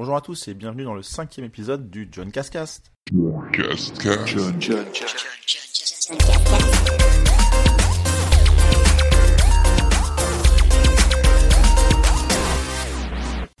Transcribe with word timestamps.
Bonjour 0.00 0.16
à 0.16 0.22
tous 0.22 0.48
et 0.48 0.54
bienvenue 0.54 0.84
dans 0.84 0.94
le 0.94 1.02
cinquième 1.02 1.44
épisode 1.44 1.90
du 1.90 2.08
John 2.10 2.32
Cascast. 2.32 2.90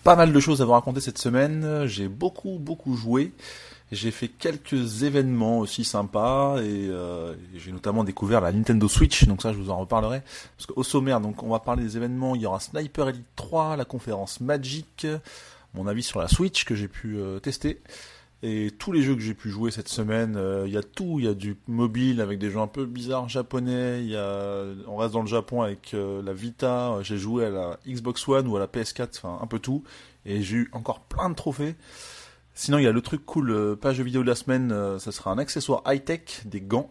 Pas 0.02 0.16
mal 0.16 0.32
de 0.32 0.40
choses 0.40 0.62
à 0.62 0.64
vous 0.64 0.72
raconter 0.72 1.02
cette 1.02 1.18
semaine. 1.18 1.84
J'ai 1.84 2.08
beaucoup 2.08 2.58
beaucoup 2.58 2.96
joué. 2.96 3.34
J'ai 3.92 4.10
fait 4.10 4.28
quelques 4.28 5.02
événements 5.02 5.58
aussi 5.58 5.84
sympas 5.84 6.56
et 6.62 6.88
euh, 6.88 7.34
j'ai 7.54 7.70
notamment 7.70 8.02
découvert 8.02 8.40
la 8.40 8.50
Nintendo 8.50 8.88
Switch, 8.88 9.26
donc 9.26 9.42
ça 9.42 9.52
je 9.52 9.58
vous 9.58 9.68
en 9.68 9.76
reparlerai. 9.76 10.22
Parce 10.56 10.64
qu'au 10.64 10.84
sommaire, 10.84 11.20
donc 11.20 11.42
on 11.42 11.50
va 11.50 11.58
parler 11.58 11.82
des 11.82 11.98
événements. 11.98 12.34
Il 12.34 12.40
y 12.40 12.46
aura 12.46 12.60
Sniper 12.60 13.10
Elite 13.10 13.26
3, 13.36 13.76
la 13.76 13.84
conférence 13.84 14.40
Magic, 14.40 15.06
mon 15.74 15.86
avis 15.86 16.02
sur 16.02 16.20
la 16.20 16.28
Switch 16.28 16.64
que 16.64 16.74
j'ai 16.74 16.88
pu 16.88 17.16
euh, 17.18 17.38
tester 17.38 17.80
et 18.42 18.70
tous 18.78 18.90
les 18.90 19.02
jeux 19.02 19.14
que 19.14 19.20
j'ai 19.20 19.34
pu 19.34 19.50
jouer 19.50 19.70
cette 19.70 19.88
semaine. 19.88 20.34
euh, 20.36 20.64
Il 20.66 20.72
y 20.72 20.78
a 20.78 20.82
tout, 20.82 21.16
il 21.18 21.26
y 21.26 21.28
a 21.28 21.34
du 21.34 21.58
mobile 21.66 22.22
avec 22.22 22.38
des 22.38 22.50
jeux 22.50 22.58
un 22.60 22.66
peu 22.66 22.86
bizarres 22.86 23.28
japonais. 23.28 24.02
Y 24.04 24.16
a, 24.16 24.64
on 24.86 24.96
reste 24.96 25.12
dans 25.12 25.20
le 25.20 25.26
Japon 25.28 25.60
avec 25.60 25.92
euh, 25.92 26.22
la 26.22 26.32
Vita. 26.32 26.96
J'ai 27.02 27.18
joué 27.18 27.44
à 27.44 27.50
la 27.50 27.78
Xbox 27.86 28.26
One 28.26 28.48
ou 28.48 28.56
à 28.56 28.60
la 28.60 28.66
PS4, 28.66 29.18
enfin 29.18 29.38
un 29.42 29.46
peu 29.46 29.58
tout. 29.58 29.84
Et 30.24 30.40
j'ai 30.42 30.56
eu 30.56 30.70
encore 30.72 31.00
plein 31.00 31.28
de 31.28 31.34
trophées. 31.34 31.74
Sinon, 32.54 32.78
il 32.78 32.84
y 32.84 32.86
a 32.86 32.92
le 32.92 33.02
truc 33.02 33.24
cool, 33.26 33.50
euh, 33.50 33.76
page 33.76 34.00
vidéo 34.00 34.22
de 34.22 34.28
la 34.28 34.34
semaine, 34.34 34.72
euh, 34.72 34.98
ça 34.98 35.12
sera 35.12 35.30
un 35.30 35.38
accessoire 35.38 35.82
high-tech, 35.86 36.46
des 36.46 36.62
gants. 36.62 36.90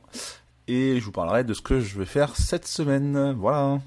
Et 0.67 0.99
je 0.99 1.05
vous 1.05 1.11
parlerai 1.11 1.43
de 1.43 1.53
ce 1.55 1.61
que 1.61 1.80
je 1.80 1.97
vais 1.97 2.05
faire 2.05 2.35
cette 2.35 2.67
semaine. 2.67 3.33
Voilà. 3.39 3.80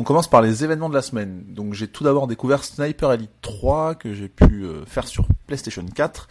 On 0.00 0.02
commence 0.02 0.30
par 0.30 0.40
les 0.40 0.64
événements 0.64 0.88
de 0.88 0.94
la 0.94 1.02
semaine. 1.02 1.44
Donc 1.52 1.74
j'ai 1.74 1.86
tout 1.86 2.04
d'abord 2.04 2.26
découvert 2.26 2.64
Sniper 2.64 3.12
Elite 3.12 3.34
3 3.42 3.96
que 3.96 4.14
j'ai 4.14 4.30
pu 4.30 4.64
euh, 4.64 4.86
faire 4.86 5.06
sur 5.06 5.28
PlayStation 5.46 5.84
4. 5.84 6.26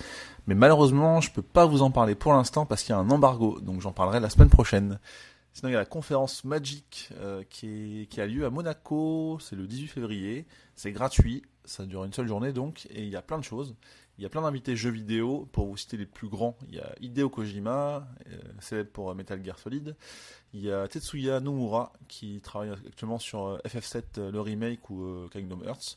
Mais 0.47 0.55
malheureusement, 0.55 1.21
je 1.21 1.29
peux 1.29 1.43
pas 1.43 1.67
vous 1.67 1.83
en 1.83 1.91
parler 1.91 2.15
pour 2.15 2.33
l'instant 2.33 2.65
parce 2.65 2.81
qu'il 2.81 2.95
y 2.95 2.97
a 2.97 2.99
un 2.99 3.11
embargo. 3.11 3.59
Donc 3.61 3.79
j'en 3.79 3.91
parlerai 3.91 4.21
la 4.21 4.31
semaine 4.31 4.49
prochaine. 4.49 4.97
Sinon, 5.53 5.69
il 5.69 5.73
y 5.73 5.75
a 5.75 5.79
la 5.81 5.85
conférence 5.85 6.45
Magic 6.45 7.11
euh, 7.19 7.43
qui, 7.47 8.07
qui 8.09 8.19
a 8.19 8.25
lieu 8.25 8.43
à 8.43 8.49
Monaco, 8.49 9.37
c'est 9.39 9.55
le 9.55 9.67
18 9.67 9.87
février, 9.87 10.47
c'est 10.73 10.91
gratuit, 10.91 11.43
ça 11.63 11.85
dure 11.85 12.03
une 12.05 12.13
seule 12.13 12.27
journée 12.27 12.53
donc, 12.53 12.87
et 12.89 13.03
il 13.03 13.09
y 13.09 13.15
a 13.15 13.21
plein 13.21 13.37
de 13.37 13.43
choses. 13.43 13.75
Il 14.19 14.23
y 14.23 14.25
a 14.25 14.29
plein 14.29 14.41
d'invités 14.41 14.75
jeux 14.75 14.89
vidéo, 14.89 15.47
pour 15.53 15.67
vous 15.67 15.77
citer 15.77 15.95
les 15.95 16.05
plus 16.05 16.27
grands, 16.27 16.57
il 16.67 16.75
y 16.75 16.79
a 16.81 16.93
Hideo 16.99 17.29
Kojima, 17.29 18.05
euh, 18.27 18.37
célèbre 18.59 18.89
pour 18.91 19.09
euh, 19.09 19.13
Metal 19.13 19.41
Gear 19.41 19.57
Solid, 19.57 19.95
il 20.53 20.59
y 20.59 20.69
a 20.69 20.89
Tetsuya 20.89 21.39
Nomura 21.39 21.93
qui 22.09 22.41
travaille 22.41 22.71
actuellement 22.85 23.17
sur 23.17 23.47
euh, 23.47 23.57
FF7, 23.59 24.03
euh, 24.17 24.29
le 24.29 24.41
remake 24.41 24.89
ou 24.89 25.25
Kingdom 25.31 25.61
Hearts, 25.63 25.95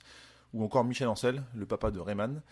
ou 0.55 0.63
encore 0.63 0.85
Michel 0.85 1.09
Ancel, 1.09 1.43
le 1.57 1.67
papa 1.67 1.91
de 1.91 1.99
Rayman. 1.99 2.43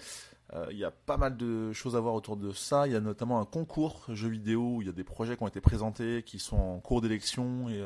Il 0.72 0.76
y 0.76 0.84
a 0.84 0.90
pas 0.90 1.16
mal 1.16 1.36
de 1.36 1.72
choses 1.72 1.94
à 1.94 2.00
voir 2.00 2.14
autour 2.14 2.36
de 2.36 2.50
ça. 2.50 2.88
Il 2.88 2.92
y 2.92 2.96
a 2.96 3.00
notamment 3.00 3.40
un 3.40 3.44
concours 3.44 4.04
jeux 4.08 4.30
vidéo 4.30 4.78
où 4.78 4.82
il 4.82 4.88
y 4.88 4.90
a 4.90 4.92
des 4.92 5.04
projets 5.04 5.36
qui 5.36 5.44
ont 5.44 5.46
été 5.46 5.60
présentés, 5.60 6.24
qui 6.26 6.40
sont 6.40 6.58
en 6.58 6.80
cours 6.80 7.00
d'élection. 7.00 7.68
Et, 7.68 7.78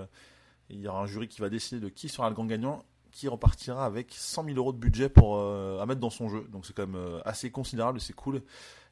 et 0.71 0.75
il 0.75 0.81
y 0.81 0.89
aura 0.89 1.03
un 1.03 1.07
jury 1.07 1.29
qui 1.29 1.43
va 1.43 1.51
décider 1.51 1.79
de 1.79 1.91
qui 1.91 2.09
sera 2.09 2.31
le 2.31 2.35
grand 2.35 2.47
gagnant, 2.47 2.83
qui 3.15 3.29
repartira 3.29 3.87
avec 3.87 4.09
100 4.11 4.45
000 4.45 4.57
euros 4.57 4.73
de 4.73 4.79
budget 4.79 5.09
pour 5.09 5.37
euh, 5.37 5.81
à 5.81 5.87
mettre 5.87 6.01
dans 6.01 6.11
son 6.11 6.29
jeu. 6.29 6.47
Donc 6.51 6.67
c'est 6.67 6.75
quand 6.75 6.87
même 6.87 6.97
euh, 6.97 7.21
assez 7.25 7.51
considérable 7.51 8.01
c'est 8.01 8.13
cool. 8.13 8.43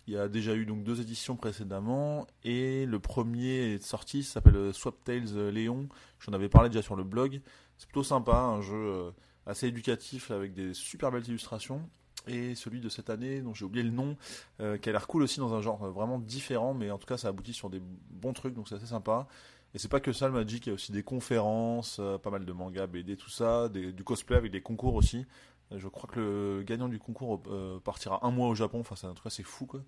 Il 0.06 0.14
y 0.14 0.16
a 0.16 0.28
déjà 0.28 0.54
eu 0.54 0.64
donc 0.64 0.84
deux 0.84 1.00
éditions 1.00 1.36
précédemment 1.36 2.26
et 2.44 2.86
le 2.86 2.98
premier 3.00 3.74
est 3.74 3.82
sorti, 3.82 4.22
s'appelle 4.22 4.56
euh, 4.56 4.72
Swap 4.72 4.94
Tales 5.04 5.48
Léon. 5.50 5.88
J'en 6.20 6.32
avais 6.32 6.48
parlé 6.48 6.68
déjà 6.68 6.82
sur 6.82 6.94
le 6.94 7.02
blog. 7.02 7.40
C'est 7.76 7.86
plutôt 7.88 8.04
sympa, 8.04 8.36
un 8.36 8.60
jeu 8.60 9.12
assez 9.44 9.66
éducatif 9.66 10.30
avec 10.30 10.54
des 10.54 10.72
super 10.72 11.10
belles 11.10 11.26
illustrations 11.26 11.82
et 12.28 12.54
celui 12.54 12.80
de 12.80 12.88
cette 12.88 13.10
année 13.10 13.40
dont 13.40 13.52
j'ai 13.52 13.64
oublié 13.64 13.82
le 13.82 13.90
nom 13.90 14.16
qui 14.58 14.88
a 14.88 14.92
l'air 14.92 15.08
cool 15.08 15.24
aussi 15.24 15.40
dans 15.40 15.52
un 15.54 15.60
genre 15.60 15.78
vraiment 15.90 16.20
différent 16.20 16.74
mais 16.74 16.92
en 16.92 16.98
tout 16.98 17.08
cas 17.08 17.16
ça 17.16 17.26
aboutit 17.26 17.52
sur 17.52 17.68
des 17.68 17.82
bons 18.10 18.32
trucs 18.32 18.54
donc 18.54 18.68
c'est 18.68 18.76
assez 18.76 18.86
sympa 18.86 19.26
et 19.74 19.78
c'est 19.78 19.88
pas 19.88 20.00
que 20.00 20.12
ça 20.12 20.26
le 20.26 20.34
Magic 20.34 20.66
il 20.66 20.70
y 20.70 20.72
a 20.72 20.74
aussi 20.74 20.92
des 20.92 21.02
conférences 21.02 21.98
euh, 22.00 22.18
pas 22.18 22.30
mal 22.30 22.44
de 22.44 22.52
mangas 22.52 22.86
BD 22.86 23.16
tout 23.16 23.30
ça 23.30 23.68
du 23.68 24.04
cosplay 24.04 24.36
avec 24.36 24.52
des 24.52 24.60
concours 24.62 24.94
aussi. 24.94 25.24
Euh, 25.72 25.78
je 25.78 25.88
crois 25.88 26.08
que 26.10 26.20
le 26.20 26.62
gagnant 26.64 26.88
du 26.88 26.98
concours 26.98 27.42
euh, 27.48 27.80
partira 27.80 28.24
un 28.26 28.30
mois 28.30 28.48
au 28.48 28.54
Japon 28.54 28.80
enfin 28.80 29.08
en 29.08 29.14
tout 29.14 29.22
cas 29.22 29.30
c'est 29.30 29.42
fou 29.42 29.66
quoi. 29.66 29.82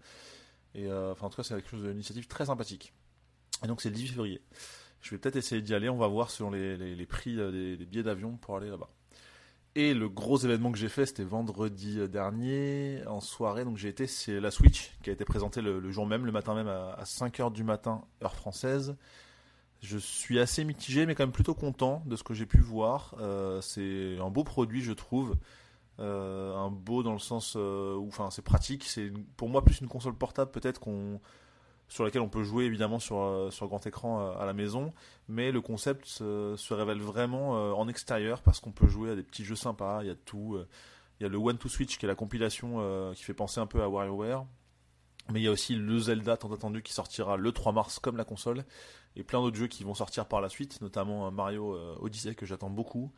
Et 0.75 0.91
enfin 0.91 1.27
en 1.27 1.31
tout 1.31 1.37
cas 1.37 1.43
c'est 1.45 1.55
quelque 1.55 1.71
chose 1.71 1.83
d'une 1.83 1.93
initiative 1.93 2.27
très 2.27 2.47
sympathique. 2.47 2.93
Et 3.63 3.67
donc 3.69 3.81
c'est 3.83 3.91
le 3.91 3.95
18 3.95 4.09
février. 4.09 4.43
Je 5.01 5.11
vais 5.11 5.19
peut-être 5.19 5.37
essayer 5.37 5.61
d'y 5.63 5.75
aller 5.75 5.89
on 5.89 5.99
va 5.99 6.09
voir 6.09 6.31
selon 6.31 6.51
les, 6.51 6.77
les- 6.77 6.95
les 6.97 7.07
prix 7.07 7.37
des, 7.37 7.77
billets 7.77 8.03
d'avion 8.03 8.37
pour 8.39 8.57
aller 8.57 8.71
là-bas. 8.71 8.89
Et 9.77 9.93
le 9.93 10.09
gros 10.09 10.39
événement 10.39 10.71
que 10.71 10.79
j'ai 10.79 10.89
fait, 10.89 11.05
c'était 11.05 11.25
vendredi 11.25 12.09
dernier, 12.09 13.03
en 13.09 13.21
soirée. 13.21 13.65
Donc 13.65 13.77
j'ai 13.77 13.89
été, 13.89 14.07
c'est 14.07 14.39
la 14.41 14.53
Switch, 14.53 14.93
qui 15.03 15.11
a 15.11 15.13
été 15.13 15.25
présentée 15.25 15.63
le, 15.63 15.81
le 15.81 15.91
jour 15.91 16.07
même, 16.07 16.25
le 16.27 16.31
matin 16.33 16.55
même, 16.55 16.69
à, 16.69 17.03
5h 17.05 17.53
du 17.53 17.65
matin, 17.65 18.05
heure 18.23 18.37
française. 18.37 18.97
Je 19.85 19.99
suis 19.99 20.41
assez 20.41 20.65
mitigé, 20.65 21.05
mais 21.05 21.15
quand 21.15 21.25
même 21.25 21.33
plutôt 21.33 21.55
content 21.55 22.03
de 22.07 22.17
ce 22.17 22.23
que 22.23 22.33
j'ai 22.33 22.47
pu 22.47 22.59
voir. 22.59 23.15
Euh, 23.21 23.61
c'est 23.61 24.17
un 24.19 24.31
beau 24.31 24.43
produit, 24.43 24.81
je 24.81 24.93
trouve. 24.93 25.37
Euh, 26.01 26.55
un 26.57 26.71
beau 26.71 27.03
dans 27.03 27.13
le 27.13 27.19
sens 27.19 27.55
euh, 27.57 27.95
où, 27.95 28.09
enfin, 28.09 28.31
c'est 28.31 28.43
pratique. 28.43 28.85
C'est 28.85 29.13
pour 29.37 29.51
moi 29.51 29.63
plus 29.63 29.81
une 29.81 29.89
console 29.89 30.15
portable, 30.15 30.51
peut-être 30.51 30.81
qu'on 30.81 31.21
sur 31.87 32.03
laquelle 32.03 32.23
on 32.23 32.31
peut 32.31 32.45
jouer 32.45 32.65
évidemment 32.65 32.99
sur, 32.99 33.49
sur 33.51 33.69
grand 33.69 33.87
écran 33.87 34.35
à 34.35 34.47
la 34.47 34.55
maison, 34.55 34.95
mais 35.29 35.53
le 35.53 35.61
concept 35.61 36.07
se, 36.07 36.55
se 36.57 36.73
révèle 36.73 36.99
vraiment 36.99 37.51
en 37.79 37.87
extérieur 37.89 38.41
parce 38.41 38.59
qu'on 38.59 38.73
peut 38.73 38.89
jouer 38.89 39.11
à 39.11 39.15
des 39.15 39.23
petits 39.23 39.45
jeux 39.45 39.55
sympas, 39.55 40.03
il 40.03 40.07
y 40.07 40.11
a 40.11 40.15
tout. 40.15 40.59
il 41.21 41.25
y 41.25 41.27
a 41.27 41.29
le 41.29 41.37
One 41.37 41.59
to 41.59 41.69
Switch 41.69 41.99
qui 41.99 42.07
est 42.07 42.09
la 42.09 42.15
compilation 42.15 43.13
qui 43.15 43.23
fait 43.23 43.35
penser 43.35 43.61
un 43.61 43.67
peu 43.67 43.83
à 43.83 43.89
WarioWare, 43.91 44.47
mais 45.33 45.41
il 45.41 45.45
y 45.45 45.49
a 45.49 45.51
aussi 45.51 45.75
le 45.75 45.99
Zelda 45.99 46.37
tant 46.37 46.53
attendu 46.53 46.83
qui 46.83 46.93
sortira 46.93 47.37
le 47.37 47.53
3 47.53 47.73
mars 47.73 47.99
comme 47.99 48.17
la 48.17 48.25
console, 48.25 48.65
et 49.17 49.23
plein 49.23 49.41
d'autres 49.41 49.57
jeux 49.57 49.69
qui 49.69 49.85
vont 49.85 49.95
sortir 49.95 50.27
par 50.27 50.41
la 50.41 50.49
suite, 50.49 50.81
notamment 50.81 51.27
euh, 51.27 51.31
Mario 51.31 51.75
euh, 51.75 51.97
Odyssey 52.01 52.35
que 52.35 52.47
j'attends 52.47 52.71
beaucoup. 52.71 53.13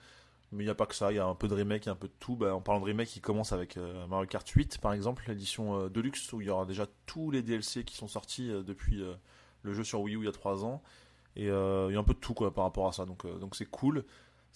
Mais 0.52 0.62
il 0.62 0.66
n'y 0.66 0.70
a 0.70 0.76
pas 0.76 0.86
que 0.86 0.94
ça, 0.94 1.10
il 1.10 1.16
y 1.16 1.18
a 1.18 1.26
un 1.26 1.34
peu 1.34 1.48
de 1.48 1.54
remake, 1.54 1.88
un 1.88 1.96
peu 1.96 2.06
de 2.06 2.12
tout. 2.20 2.36
Bah, 2.36 2.54
en 2.54 2.60
parlant 2.60 2.80
de 2.80 2.86
remake, 2.86 3.16
il 3.16 3.20
commence 3.20 3.52
avec 3.52 3.76
euh, 3.76 4.06
Mario 4.06 4.26
Kart 4.28 4.48
8 4.48 4.78
par 4.78 4.92
exemple, 4.92 5.24
l'édition 5.26 5.88
Deluxe, 5.88 6.32
où 6.32 6.40
il 6.40 6.46
y 6.46 6.50
aura 6.50 6.64
déjà 6.66 6.86
tous 7.06 7.32
les 7.32 7.42
DLC 7.42 7.82
qui 7.82 7.96
sont 7.96 8.06
sortis 8.06 8.48
depuis 8.48 9.02
le 9.62 9.72
jeu 9.72 9.82
sur 9.82 10.00
Wii 10.02 10.14
U 10.14 10.20
il 10.20 10.24
y 10.26 10.28
a 10.28 10.32
3 10.32 10.64
ans. 10.64 10.82
Et 11.34 11.46
il 11.46 11.48
y 11.48 11.50
a 11.50 11.98
un 11.98 12.04
peu 12.04 12.14
de 12.14 12.20
tout 12.20 12.32
quoi 12.32 12.54
par 12.54 12.64
rapport 12.64 12.86
à 12.86 12.92
ça, 12.92 13.04
donc 13.04 13.26
donc 13.40 13.56
c'est 13.56 13.66
cool. 13.66 14.04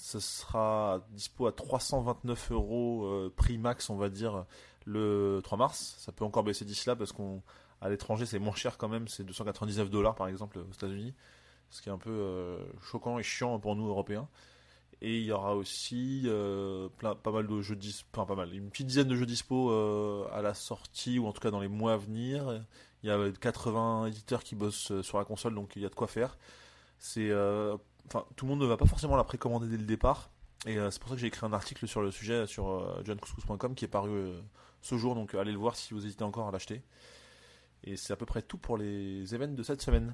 Ce 0.02 0.18
sera 0.18 1.04
dispo 1.10 1.46
à 1.46 1.52
329 1.52 2.52
euros 2.52 3.04
euh, 3.04 3.30
prix 3.36 3.58
max, 3.58 3.90
on 3.90 3.96
va 3.96 4.08
dire, 4.08 4.46
le 4.86 5.40
3 5.44 5.58
mars. 5.58 5.94
Ça 5.98 6.10
peut 6.10 6.24
encore 6.24 6.42
baisser 6.42 6.64
d'ici 6.64 6.88
là 6.88 6.96
parce 6.96 7.12
qu'on 7.12 7.42
à 7.82 7.90
l'étranger 7.90 8.24
c'est 8.24 8.38
moins 8.38 8.54
cher 8.54 8.78
quand 8.78 8.88
même, 8.88 9.08
c'est 9.08 9.24
299 9.24 9.90
dollars 9.90 10.14
par 10.14 10.28
exemple 10.28 10.58
aux 10.58 10.72
États-Unis, 10.72 11.14
ce 11.68 11.82
qui 11.82 11.90
est 11.90 11.92
un 11.92 11.98
peu 11.98 12.10
euh, 12.10 12.58
choquant 12.80 13.18
et 13.18 13.22
chiant 13.22 13.58
pour 13.58 13.76
nous 13.76 13.88
Européens. 13.88 14.26
Et 15.02 15.18
il 15.18 15.24
y 15.24 15.32
aura 15.32 15.54
aussi 15.54 16.22
euh, 16.24 16.88
plein, 16.96 17.14
pas 17.14 17.30
mal 17.30 17.46
de 17.46 17.60
jeux 17.60 17.76
dispo, 17.76 18.08
enfin 18.14 18.26
pas 18.26 18.36
mal, 18.36 18.54
une 18.54 18.70
petite 18.70 18.86
dizaine 18.86 19.08
de 19.08 19.16
jeux 19.16 19.26
dispo 19.26 19.70
à 20.32 20.40
la 20.40 20.54
sortie 20.54 21.18
ou 21.18 21.26
en 21.26 21.32
tout 21.32 21.40
cas 21.40 21.50
dans 21.50 21.60
les 21.60 21.68
mois 21.68 21.92
à 21.92 21.96
venir. 21.98 22.64
Il 23.02 23.08
y 23.08 23.12
a 23.12 23.30
80 23.32 24.06
éditeurs 24.06 24.44
qui 24.44 24.54
bossent 24.54 24.98
sur 25.02 25.18
la 25.18 25.26
console, 25.26 25.54
donc 25.54 25.76
il 25.76 25.82
y 25.82 25.86
a 25.86 25.90
de 25.90 25.94
quoi 25.94 26.06
faire. 26.06 26.38
C'est, 26.98 27.30
enfin, 28.12 28.24
tout 28.36 28.44
le 28.44 28.50
monde 28.50 28.60
ne 28.60 28.66
va 28.66 28.76
pas 28.76 28.86
forcément 28.86 29.16
la 29.16 29.24
précommander 29.24 29.68
dès 29.68 29.76
le 29.76 29.84
départ, 29.84 30.30
et 30.66 30.76
euh, 30.76 30.90
c'est 30.90 31.00
pour 31.00 31.08
ça 31.08 31.14
que 31.14 31.20
j'ai 31.20 31.28
écrit 31.28 31.46
un 31.46 31.52
article 31.52 31.88
sur 31.88 32.02
le 32.02 32.10
sujet 32.10 32.46
sur 32.46 32.68
euh, 32.68 33.02
johncouscous.com 33.04 33.74
qui 33.74 33.84
est 33.84 33.88
paru 33.88 34.10
euh, 34.10 34.40
ce 34.82 34.98
jour, 34.98 35.14
donc 35.14 35.34
allez 35.34 35.52
le 35.52 35.58
voir 35.58 35.76
si 35.76 35.94
vous 35.94 36.04
hésitez 36.04 36.24
encore 36.24 36.48
à 36.48 36.50
l'acheter. 36.50 36.82
Et 37.84 37.96
c'est 37.96 38.12
à 38.12 38.16
peu 38.16 38.26
près 38.26 38.42
tout 38.42 38.58
pour 38.58 38.76
les 38.76 39.34
événements 39.34 39.56
de 39.56 39.62
cette 39.62 39.80
semaine. 39.80 40.12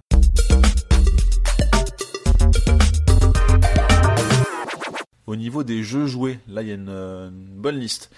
Au 5.27 5.35
niveau 5.35 5.65
des 5.65 5.83
jeux 5.83 6.07
joués, 6.07 6.39
là 6.47 6.63
il 6.63 6.69
y 6.69 6.71
a 6.71 6.75
une, 6.75 6.89
une 6.89 7.61
bonne 7.61 7.79
liste. 7.79 8.15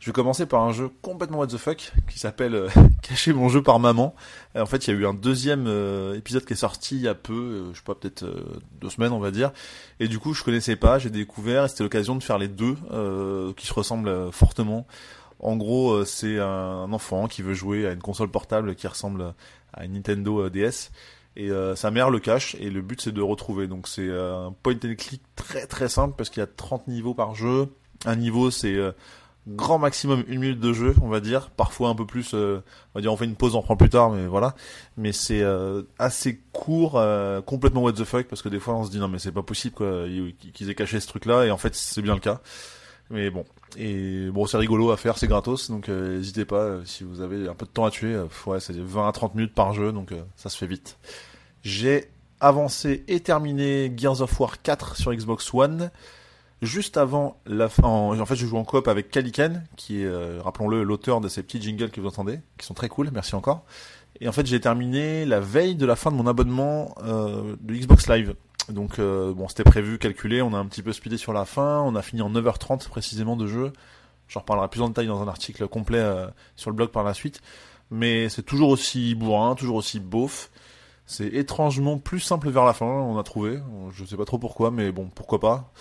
Je 0.00 0.06
vais 0.06 0.12
commencer 0.12 0.46
par 0.46 0.62
un 0.62 0.72
jeu 0.72 0.90
complètement 1.02 1.38
what 1.38 1.48
the 1.48 1.58
fuck 1.58 1.92
qui 2.08 2.18
s'appelle 2.18 2.54
euh, 2.54 2.68
Cacher 3.02 3.32
mon 3.32 3.48
jeu 3.48 3.62
par 3.62 3.78
maman. 3.78 4.14
En 4.56 4.66
fait, 4.66 4.86
il 4.86 4.94
y 4.94 4.96
a 4.96 4.98
eu 4.98 5.06
un 5.06 5.14
deuxième 5.14 5.66
euh, 5.66 6.16
épisode 6.16 6.44
qui 6.44 6.54
est 6.54 6.56
sorti 6.56 6.96
il 6.96 7.02
y 7.02 7.08
a 7.08 7.14
peu, 7.14 7.34
euh, 7.34 7.72
je 7.72 7.78
sais 7.78 7.84
pas, 7.84 7.94
peut-être 7.94 8.24
deux 8.80 8.90
semaines, 8.90 9.12
on 9.12 9.20
va 9.20 9.30
dire. 9.30 9.52
Et 10.00 10.08
du 10.08 10.18
coup, 10.18 10.34
je 10.34 10.42
connaissais 10.42 10.76
pas, 10.76 10.98
j'ai 10.98 11.10
découvert, 11.10 11.66
et 11.66 11.68
c'était 11.68 11.84
l'occasion 11.84 12.16
de 12.16 12.22
faire 12.22 12.38
les 12.38 12.48
deux 12.48 12.74
qui 13.56 13.66
se 13.66 13.74
ressemblent 13.74 14.32
fortement. 14.32 14.86
En 15.38 15.56
gros, 15.56 16.04
c'est 16.04 16.38
un 16.38 16.92
enfant 16.92 17.28
qui 17.28 17.42
veut 17.42 17.54
jouer 17.54 17.86
à 17.86 17.92
une 17.92 18.02
console 18.02 18.30
portable 18.30 18.74
qui 18.74 18.86
ressemble 18.86 19.34
à 19.72 19.84
une 19.84 19.92
Nintendo 19.92 20.48
DS. 20.48 20.90
Et 21.36 21.50
euh, 21.50 21.76
sa 21.76 21.90
mère 21.90 22.10
le 22.10 22.18
cache 22.18 22.56
et 22.56 22.70
le 22.70 22.82
but 22.82 23.00
c'est 23.00 23.12
de 23.12 23.22
retrouver. 23.22 23.66
Donc 23.66 23.88
c'est 23.88 24.08
euh, 24.08 24.48
un 24.48 24.52
point 24.62 24.74
and 24.74 24.94
click 24.98 25.22
très 25.36 25.66
très 25.66 25.88
simple 25.88 26.14
parce 26.16 26.30
qu'il 26.30 26.40
y 26.40 26.44
a 26.44 26.48
30 26.48 26.88
niveaux 26.88 27.14
par 27.14 27.34
jeu. 27.34 27.68
Un 28.04 28.16
niveau 28.16 28.50
c'est 28.50 28.74
euh, 28.74 28.92
grand 29.46 29.78
maximum 29.78 30.24
une 30.28 30.40
minute 30.40 30.60
de 30.60 30.72
jeu, 30.72 30.94
on 31.02 31.08
va 31.08 31.20
dire. 31.20 31.50
Parfois 31.50 31.88
un 31.88 31.94
peu 31.94 32.06
plus, 32.06 32.32
euh, 32.34 32.62
on 32.94 32.98
va 32.98 33.02
dire 33.02 33.12
on 33.12 33.16
fait 33.16 33.24
une 33.24 33.36
pause, 33.36 33.54
on 33.54 33.62
prend 33.62 33.76
plus 33.76 33.88
tard, 33.88 34.10
mais 34.10 34.26
voilà. 34.26 34.54
Mais 34.96 35.12
c'est 35.12 35.42
euh, 35.42 35.82
assez 35.98 36.40
court, 36.52 36.96
euh, 36.96 37.40
complètement 37.40 37.82
what 37.82 37.92
the 37.92 38.04
fuck, 38.04 38.26
parce 38.26 38.42
que 38.42 38.48
des 38.48 38.60
fois 38.60 38.74
on 38.74 38.84
se 38.84 38.90
dit 38.90 38.98
non 38.98 39.08
mais 39.08 39.18
c'est 39.18 39.32
pas 39.32 39.42
possible 39.42 39.74
quoi, 39.74 40.04
qu'ils 40.52 40.70
aient 40.70 40.74
caché 40.74 41.00
ce 41.00 41.08
truc-là, 41.08 41.46
et 41.46 41.50
en 41.50 41.58
fait 41.58 41.74
c'est 41.74 42.02
bien 42.02 42.14
le 42.14 42.20
cas. 42.20 42.40
Mais 43.10 43.30
bon, 43.30 43.44
et 43.76 44.28
bon 44.30 44.46
c'est 44.46 44.56
rigolo 44.56 44.92
à 44.92 44.96
faire, 44.96 45.18
c'est 45.18 45.26
gratos, 45.26 45.70
donc 45.70 45.88
n'hésitez 45.88 46.44
pas 46.44 46.78
si 46.84 47.02
vous 47.02 47.20
avez 47.20 47.48
un 47.48 47.54
peu 47.54 47.66
de 47.66 47.70
temps 47.70 47.84
à 47.84 47.90
tuer. 47.90 48.16
ouais, 48.46 48.60
c'est 48.60 48.76
20 48.76 49.08
à 49.08 49.12
30 49.12 49.34
minutes 49.34 49.54
par 49.54 49.72
jeu, 49.72 49.92
donc 49.92 50.14
ça 50.36 50.48
se 50.48 50.56
fait 50.56 50.66
vite. 50.66 50.98
J'ai 51.62 52.10
avancé 52.38 53.04
et 53.08 53.20
terminé 53.20 53.92
Gears 53.96 54.22
of 54.22 54.38
War 54.38 54.62
4 54.62 54.96
sur 54.96 55.12
Xbox 55.12 55.52
One 55.52 55.90
juste 56.62 56.96
avant 56.96 57.40
la 57.46 57.68
fin. 57.68 57.88
En, 57.88 58.26
fait, 58.26 58.36
je 58.36 58.46
joue 58.46 58.56
en 58.56 58.64
coop 58.64 58.88
avec 58.88 59.10
Kaliken, 59.10 59.64
qui 59.76 60.02
est, 60.02 60.06
euh, 60.06 60.40
rappelons-le, 60.42 60.82
l'auteur 60.82 61.20
de 61.20 61.28
ces 61.28 61.42
petits 61.42 61.60
jingles 61.60 61.90
que 61.90 62.00
vous 62.00 62.08
entendez, 62.08 62.40
qui 62.58 62.66
sont 62.66 62.74
très 62.74 62.88
cool. 62.88 63.10
Merci 63.12 63.34
encore. 63.34 63.64
Et 64.20 64.28
en 64.28 64.32
fait, 64.32 64.46
j'ai 64.46 64.60
terminé 64.60 65.24
la 65.24 65.40
veille 65.40 65.76
de 65.76 65.86
la 65.86 65.96
fin 65.96 66.10
de 66.10 66.16
mon 66.16 66.26
abonnement 66.26 66.94
euh, 67.02 67.56
de 67.60 67.74
Xbox 67.74 68.08
Live. 68.08 68.34
Donc, 68.68 68.98
euh, 68.98 69.32
bon, 69.32 69.48
c'était 69.48 69.64
prévu, 69.64 69.98
calculé. 69.98 70.42
On 70.42 70.52
a 70.52 70.58
un 70.58 70.66
petit 70.66 70.82
peu 70.82 70.92
speedé 70.92 71.16
sur 71.16 71.32
la 71.32 71.44
fin. 71.44 71.80
On 71.80 71.94
a 71.96 72.02
fini 72.02 72.22
en 72.22 72.30
9h30 72.30 72.88
précisément 72.88 73.36
de 73.36 73.46
jeu. 73.46 73.72
J'en 74.28 74.40
reparlerai 74.40 74.68
plus 74.68 74.82
en 74.82 74.88
détail 74.88 75.06
dans 75.06 75.22
un 75.22 75.28
article 75.28 75.66
complet 75.66 76.04
sur 76.54 76.70
le 76.70 76.76
blog 76.76 76.90
par 76.90 77.02
la 77.02 77.14
suite. 77.14 77.40
Mais 77.90 78.28
c'est 78.28 78.44
toujours 78.44 78.68
aussi 78.68 79.16
bourrin, 79.16 79.56
toujours 79.56 79.76
aussi 79.76 79.98
beauf. 79.98 80.50
C'est 81.06 81.26
étrangement 81.26 81.98
plus 81.98 82.20
simple 82.20 82.48
vers 82.50 82.64
la 82.64 82.72
fin, 82.72 82.86
on 82.86 83.18
a 83.18 83.24
trouvé. 83.24 83.58
Je 83.92 84.04
sais 84.04 84.16
pas 84.16 84.24
trop 84.24 84.38
pourquoi, 84.38 84.70
mais 84.70 84.92
bon, 84.92 85.10
pourquoi 85.12 85.40
pas. 85.40 85.72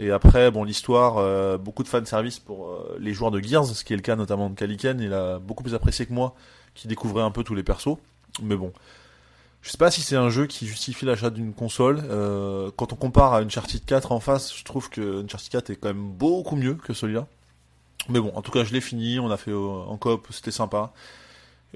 Et 0.00 0.10
après, 0.10 0.50
bon, 0.50 0.64
l'histoire, 0.64 1.18
euh, 1.18 1.58
beaucoup 1.58 1.82
de 1.82 1.88
fanservice 1.88 2.38
pour 2.38 2.70
euh, 2.70 2.96
les 2.98 3.12
joueurs 3.12 3.30
de 3.30 3.38
Gears, 3.38 3.66
ce 3.66 3.84
qui 3.84 3.92
est 3.92 3.96
le 3.96 4.02
cas 4.02 4.16
notamment 4.16 4.48
de 4.48 4.54
Kaliken, 4.54 4.98
il 4.98 5.12
a 5.12 5.38
beaucoup 5.38 5.62
plus 5.62 5.74
apprécié 5.74 6.06
que 6.06 6.12
moi, 6.14 6.34
qui 6.74 6.88
découvrait 6.88 7.22
un 7.22 7.30
peu 7.30 7.44
tous 7.44 7.54
les 7.54 7.62
persos. 7.62 7.98
Mais 8.42 8.56
bon, 8.56 8.72
je 9.60 9.70
sais 9.70 9.76
pas 9.76 9.90
si 9.90 10.00
c'est 10.00 10.16
un 10.16 10.30
jeu 10.30 10.46
qui 10.46 10.66
justifie 10.66 11.04
l'achat 11.04 11.28
d'une 11.28 11.52
console. 11.52 12.02
Euh, 12.08 12.70
quand 12.76 12.94
on 12.94 12.96
compare 12.96 13.34
à 13.34 13.40
Uncharted 13.40 13.84
4 13.84 14.12
en 14.12 14.20
face, 14.20 14.56
je 14.56 14.64
trouve 14.64 14.88
que 14.88 15.22
Uncharted 15.22 15.50
4 15.50 15.70
est 15.70 15.76
quand 15.76 15.88
même 15.88 16.08
beaucoup 16.08 16.56
mieux 16.56 16.74
que 16.74 16.94
celui-là. 16.94 17.26
Mais 18.08 18.20
bon, 18.20 18.32
en 18.34 18.40
tout 18.40 18.52
cas, 18.52 18.64
je 18.64 18.72
l'ai 18.72 18.80
fini, 18.80 19.20
on 19.20 19.30
a 19.30 19.36
fait 19.36 19.52
en 19.52 19.98
coop, 19.98 20.28
c'était 20.30 20.50
sympa. 20.50 20.94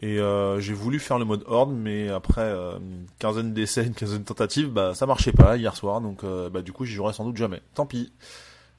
Et 0.03 0.19
euh, 0.19 0.59
j'ai 0.61 0.73
voulu 0.73 0.99
faire 0.99 1.19
le 1.19 1.25
mode 1.25 1.45
horde, 1.47 1.73
mais 1.73 2.09
après 2.09 2.43
euh, 2.43 2.79
une 2.79 3.07
quinzaine 3.19 3.55
d'essais, 3.55 3.87
une 3.87 3.95
quinzaine 3.95 4.21
de 4.21 4.25
tentatives, 4.25 4.69
bah 4.69 4.95
ça 4.95 5.07
marchait 5.07 5.33
pas 5.33 5.57
hier 5.57 5.77
soir, 5.77 6.01
donc 6.01 6.25
euh, 6.25 6.51
bah 6.51 6.63
du 6.63 6.73
coup 6.73 6.85
j'y 6.85 6.95
jouerai 6.95 7.13
sans 7.13 7.25
doute 7.25 7.37
jamais. 7.37 7.63
Tant 7.75 7.87
pis. 7.87 8.13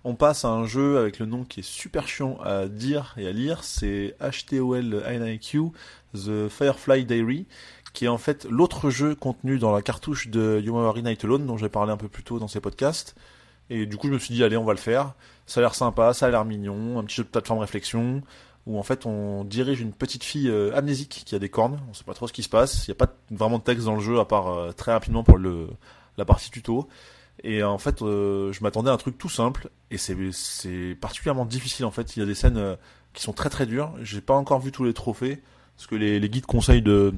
On 0.03 0.13
passe 0.13 0.45
à 0.45 0.49
un 0.49 0.67
jeu 0.67 0.99
avec 0.99 1.17
le 1.17 1.25
nom 1.25 1.45
qui 1.45 1.61
est 1.61 1.63
super 1.63 2.07
chiant 2.07 2.37
à 2.43 2.67
dire 2.67 3.15
et 3.17 3.27
à 3.27 3.31
lire, 3.31 3.63
c'est 3.63 4.15
HTOL 4.19 5.03
INIQ, 5.07 5.71
The 6.13 6.47
Firefly 6.47 7.05
Diary, 7.05 7.47
qui 7.93 8.05
est 8.05 8.09
en 8.09 8.19
fait 8.19 8.45
l'autre 8.47 8.91
jeu 8.91 9.15
contenu 9.15 9.57
dans 9.57 9.71
la 9.71 9.81
cartouche 9.81 10.27
de 10.27 10.61
Yomawari 10.63 11.01
Night 11.01 11.23
Alone, 11.23 11.47
dont 11.47 11.57
j'ai 11.57 11.69
parlé 11.69 11.91
un 11.91 11.97
peu 11.97 12.07
plus 12.07 12.21
tôt 12.21 12.37
dans 12.37 12.47
ces 12.47 12.59
podcasts. 12.59 13.15
Et 13.71 13.87
du 13.87 13.97
coup 13.97 14.07
je 14.07 14.13
me 14.13 14.19
suis 14.19 14.35
dit 14.35 14.43
allez 14.43 14.57
on 14.57 14.63
va 14.65 14.73
le 14.73 14.79
faire, 14.79 15.13
ça 15.47 15.59
a 15.59 15.61
l'air 15.61 15.73
sympa, 15.73 16.13
ça 16.13 16.27
a 16.27 16.29
l'air 16.29 16.45
mignon, 16.45 16.99
un 16.99 17.03
petit 17.03 17.15
jeu 17.15 17.23
de 17.23 17.29
plateforme 17.29 17.61
réflexion, 17.61 18.21
où 18.65 18.79
en 18.79 18.83
fait 18.83 19.05
on 19.05 19.43
dirige 19.43 19.81
une 19.81 19.93
petite 19.93 20.23
fille 20.23 20.49
euh, 20.49 20.75
amnésique 20.75 21.23
qui 21.25 21.35
a 21.35 21.39
des 21.39 21.49
cornes. 21.49 21.79
On 21.89 21.93
sait 21.93 22.03
pas 22.03 22.13
trop 22.13 22.27
ce 22.27 22.33
qui 22.33 22.43
se 22.43 22.49
passe. 22.49 22.87
Il 22.87 22.91
n'y 22.91 22.93
a 22.93 23.05
pas 23.05 23.13
vraiment 23.31 23.59
de 23.59 23.63
texte 23.63 23.85
dans 23.85 23.95
le 23.95 24.01
jeu 24.01 24.19
à 24.19 24.25
part 24.25 24.47
euh, 24.47 24.71
très 24.71 24.91
rapidement 24.91 25.23
pour 25.23 25.37
le 25.37 25.67
la 26.17 26.25
partie 26.25 26.49
tuto. 26.49 26.87
Et 27.43 27.63
en 27.63 27.77
fait, 27.77 28.01
euh, 28.01 28.53
je 28.53 28.63
m'attendais 28.63 28.89
à 28.89 28.93
un 28.93 28.97
truc 28.97 29.17
tout 29.17 29.29
simple 29.29 29.69
et 29.91 29.97
c'est 29.97 30.97
particulièrement 30.99 31.45
difficile 31.45 31.85
en 31.85 31.91
fait. 31.91 32.15
Il 32.15 32.21
y 32.21 32.23
a 32.23 32.25
des 32.25 32.35
scènes 32.35 32.77
qui 33.13 33.21
sont 33.21 33.33
très 33.33 33.49
très 33.49 33.65
dures. 33.65 33.93
J'ai 34.01 34.21
pas 34.21 34.35
encore 34.35 34.59
vu 34.59 34.71
tous 34.71 34.83
les 34.83 34.93
trophées 34.93 35.41
parce 35.77 35.87
que 35.87 35.95
les, 35.95 36.19
les 36.19 36.29
guides 36.29 36.45
conseillent 36.45 36.81
de 36.81 37.13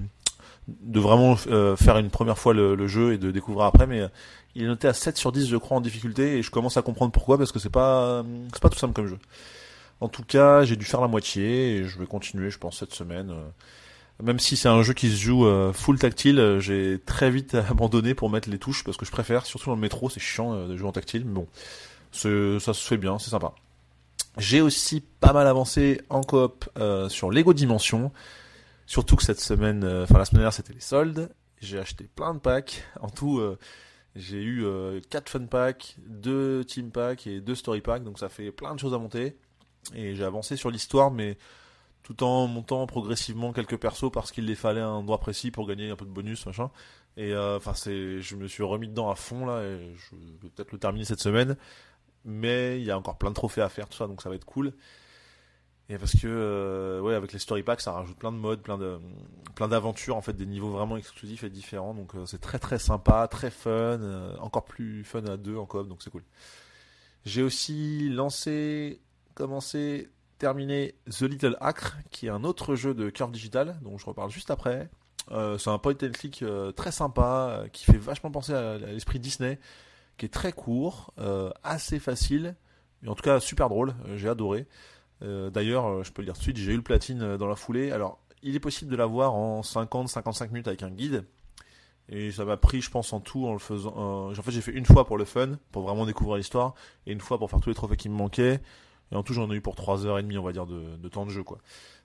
de 0.68 1.00
vraiment 1.00 1.38
faire 1.38 1.98
une 1.98 2.10
première 2.10 2.38
fois 2.38 2.54
le, 2.54 2.76
le, 2.76 2.88
jeu 2.88 3.14
et 3.14 3.18
de 3.18 3.32
découvrir 3.32 3.68
après. 3.68 3.88
Mais 3.88 4.06
il 4.54 4.64
est 4.64 4.68
noté 4.68 4.90
à 4.90 4.94
7 4.94 5.16
sur 5.16 5.32
10 5.32 5.48
je 5.48 5.56
crois 5.56 5.78
en 5.78 5.82
difficulté 5.82 6.40
et 6.40 6.44
je 6.44 6.52
commence 6.52 6.76
à 6.76 6.82
comprendre 6.82 7.14
pourquoi 7.14 7.38
parce 7.38 7.54
que 7.54 7.60
c'est 7.60 7.70
pas 7.70 8.26
c'est 8.52 8.62
pas 8.62 8.70
tout 8.70 8.80
simple 8.80 8.94
comme 8.94 9.08
jeu. 9.08 9.20
En 10.00 10.10
tout 10.10 10.24
cas, 10.24 10.64
j'ai 10.64 10.76
dû 10.76 10.86
faire 10.86 11.02
la 11.02 11.08
moitié 11.08 11.78
et 11.78 11.84
je 11.84 11.98
vais 11.98 12.06
continuer, 12.06 12.50
je 12.50 12.60
pense, 12.60 12.80
cette 12.80 12.94
semaine. 12.94 13.32
Euh. 13.32 13.50
Même 14.22 14.40
si 14.40 14.58
c'est 14.58 14.70
un 14.70 14.82
jeu 14.84 14.94
qui 14.94 15.10
se 15.10 15.16
joue 15.16 15.46
euh, 15.46 15.74
full 15.74 15.98
tactile, 15.98 16.40
euh, 16.40 16.60
j'ai 16.60 17.00
très 17.00 17.32
vite 17.32 17.56
abandonné 17.70 18.14
pour 18.14 18.30
mettre 18.30 18.50
les 18.50 18.60
touches 18.60 18.84
parce 18.84 18.98
que 18.98 19.06
je 19.06 19.12
préfère, 19.12 19.46
surtout 19.46 19.68
dans 19.68 19.76
le 19.76 19.82
métro, 19.82 20.10
c'est 20.10 20.20
chiant 20.20 20.68
de 20.68 20.78
jouer 20.78 20.88
en 20.88 20.92
tactile, 20.92 21.26
mais 21.26 21.34
bon, 21.34 21.48
ça 22.12 22.74
se 22.74 22.88
fait 22.88 22.98
bien, 22.98 23.18
c'est 23.20 23.32
sympa. 23.32 23.54
J'ai 24.38 24.62
aussi 24.62 25.04
pas 25.20 25.34
mal 25.34 25.48
avancé 25.48 26.02
en 26.10 26.22
coop 26.22 26.70
sur 27.10 27.32
Lego 27.32 27.54
Dimension, 27.54 28.12
surtout 28.86 29.16
que 29.16 29.24
cette 29.24 29.40
semaine, 29.40 29.84
enfin 30.04 30.20
la 30.20 30.26
semaine 30.26 30.42
dernière 30.42 30.54
c'était 30.54 30.74
les 30.74 30.80
soldes, 30.80 31.30
j'ai 31.60 31.80
acheté 31.80 32.08
plein 32.16 32.36
de 32.36 32.40
packs, 32.40 32.84
en 33.02 33.10
tout 33.10 33.42
j'ai 34.16 34.42
eu 34.42 34.64
4 35.10 35.30
fun 35.30 35.46
packs, 35.46 35.96
2 36.08 36.66
team 36.66 36.92
packs 36.92 37.26
et 37.26 37.42
2 37.42 37.56
story 37.56 37.82
packs, 37.82 38.04
donc 38.04 38.20
ça 38.20 38.30
fait 38.30 38.52
plein 38.52 38.76
de 38.76 38.80
choses 38.80 38.94
à 38.94 39.00
monter. 39.00 39.36
Et 39.94 40.16
j'ai 40.16 40.24
avancé 40.24 40.56
sur 40.56 40.70
l'histoire, 40.70 41.12
mais 41.12 41.38
tout 42.04 42.24
en 42.24 42.48
montant 42.48 42.88
progressivement 42.88 43.52
quelques 43.52 43.78
persos 43.78 44.10
parce 44.12 44.32
qu'il 44.32 44.46
les 44.46 44.56
fallait 44.56 44.80
un 44.82 44.92
endroit 44.92 45.20
précis 45.20 45.52
pour 45.52 45.68
gagner 45.68 45.90
un 45.90 45.98
peu 45.98 46.06
de 46.06 46.10
bonus, 46.10 46.46
machin. 46.46 46.72
Et 47.18 47.34
euh, 47.34 47.58
enfin, 47.58 47.74
c'est, 47.74 48.22
je 48.22 48.36
me 48.36 48.48
suis 48.48 48.64
remis 48.64 48.88
dedans 48.88 49.10
à 49.10 49.16
fond 49.16 49.46
là, 49.46 49.62
et 49.64 49.94
je 49.96 50.16
vais 50.42 50.50
peut-être 50.50 50.72
le 50.72 50.78
terminer 50.78 51.04
cette 51.04 51.20
semaine. 51.20 51.58
Mais 52.24 52.80
il 52.80 52.86
y 52.86 52.92
a 52.92 52.98
encore 52.98 53.18
plein 53.18 53.30
de 53.30 53.36
trophées 53.36 53.62
à 53.62 53.70
faire, 53.70 53.90
tout 53.90 53.98
ça, 53.98 54.08
donc 54.08 54.22
ça 54.22 54.30
va 54.30 54.36
être 54.36 54.46
cool. 54.46 54.74
Et 55.90 55.98
parce 55.98 56.14
que, 56.14 56.28
euh, 56.28 57.02
ouais, 57.02 57.14
avec 57.14 57.34
les 57.34 57.40
story 57.40 57.64
packs, 57.64 57.82
ça 57.82 57.94
rajoute 57.94 58.18
plein 58.18 58.32
de 58.32 58.38
modes, 58.38 58.62
plein 58.62 58.78
de, 58.78 59.00
plein 59.56 59.68
d'aventures, 59.68 60.16
en 60.16 60.22
fait, 60.22 60.34
des 60.34 60.46
niveaux 60.46 60.70
vraiment 60.70 60.98
exclusifs 60.98 61.44
et 61.44 61.50
différents. 61.50 61.94
Donc 61.94 62.16
euh, 62.16 62.26
c'est 62.26 62.42
très 62.42 62.60
très 62.60 62.80
sympa, 62.80 63.28
très 63.28 63.52
fun, 63.52 64.36
encore 64.40 64.64
plus 64.66 65.04
fun 65.04 65.26
à 65.26 65.38
deux 65.38 65.58
en 65.58 65.66
coop, 65.66 65.88
donc 65.90 66.02
c'est 66.04 66.10
cool. 66.10 66.24
J'ai 67.26 67.42
aussi 67.44 68.10
lancé 68.10 69.02
commencer, 69.38 70.10
terminer 70.40 70.96
The 71.12 71.22
Little 71.22 71.58
Acre, 71.62 71.98
qui 72.10 72.26
est 72.26 72.30
un 72.30 72.44
autre 72.44 72.74
jeu 72.74 72.96
de 72.96 73.12
Curve 73.12 73.32
Digital, 73.32 73.78
dont 73.84 73.98
je 73.98 74.06
reparle 74.08 74.32
juste 74.32 74.50
après. 74.50 74.90
Euh, 75.32 75.60
c'est 75.60 75.70
un 75.70 75.78
point 75.78 75.94
and 76.02 76.12
click 76.14 76.42
euh, 76.42 76.72
très 76.72 76.92
sympa, 76.92 77.50
euh, 77.52 77.68
qui 77.68 77.86
fait 77.86 77.98
vachement 77.98 78.32
penser 78.32 78.54
à, 78.54 78.80
l'esprit 78.80 79.20
Disney, 79.20 79.60
qui 80.18 80.26
est 80.26 80.34
très 80.34 80.54
court, 80.54 81.14
assez 81.64 82.00
facile, 82.00 82.56
et 83.04 83.10
en 83.10 83.14
tout 83.14 83.22
cas 83.22 83.40
super 83.40 83.70
drôle, 83.70 83.94
j'ai 84.16 84.28
adoré. 84.28 84.66
D'ailleurs, 85.22 86.04
je 86.04 86.12
peux 86.12 86.24
le 86.24 86.26
dire 86.26 86.34
tout 86.34 86.40
de 86.40 86.44
suite, 86.44 86.58
j'ai 86.58 86.74
eu 86.74 86.78
le 86.78 86.82
platine 86.82 87.38
dans 87.38 87.48
la 87.48 87.56
foulée. 87.56 87.92
Alors, 87.92 88.20
il 88.42 88.56
est 88.56 88.60
possible 88.60 88.90
de 88.90 88.96
l'avoir 88.96 89.36
en 89.36 89.62
50-55 89.62 90.48
minutes 90.48 90.68
avec 90.68 90.82
un 90.82 90.90
guide. 90.90 91.26
Et 92.10 92.32
ça 92.32 92.46
m'a 92.46 92.58
pris, 92.58 92.82
je 92.82 92.90
pense, 92.90 93.14
en 93.14 93.20
tout, 93.20 93.46
en 93.46 93.54
le 93.54 93.60
faisant. 93.60 94.32
en 94.32 94.34
fait, 94.34 94.52
j'ai 94.52 94.62
fait 94.62 94.72
une 94.72 94.86
fois 94.88 95.06
pour 95.06 95.20
le 95.20 95.26
fun, 95.26 95.60
pour 95.72 95.84
vraiment 95.84 96.08
découvrir 96.08 96.38
l'histoire, 96.38 96.74
et 97.06 97.12
une 97.12 97.22
fois 97.22 97.38
pour 97.38 97.52
faire 97.52 97.60
tous 97.60 97.70
les 97.70 97.76
trophées 97.76 97.98
qui 97.98 98.10
me 98.10 98.16
manquaient. 98.16 98.60
Et 99.12 99.16
en 99.16 99.24
tout, 99.24 99.34
j'en 99.34 99.50
ai 99.52 99.56
eu 99.56 99.62
pour 99.62 99.76
3h30, 99.76 100.38
on 100.38 100.44
va 100.44 100.52
dire, 100.52 100.66
de, 100.66 101.08
temps 101.08 101.26
de 101.26 101.32
jeu, 101.32 101.44
quoi. 101.44 101.60